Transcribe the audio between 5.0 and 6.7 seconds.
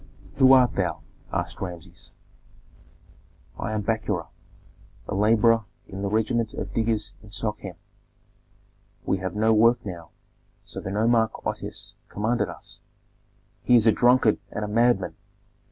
a laborer in the regiment